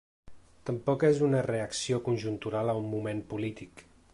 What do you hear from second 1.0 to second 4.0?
és una reacció conjuntural a un moment polític.